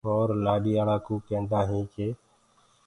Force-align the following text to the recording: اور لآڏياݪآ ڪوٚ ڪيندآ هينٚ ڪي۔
اور 0.11 0.27
لآڏياݪآ 0.43 0.97
ڪوٚ 1.05 1.23
ڪيندآ 1.27 1.59
هينٚ 1.69 1.89
ڪي۔ 1.93 2.07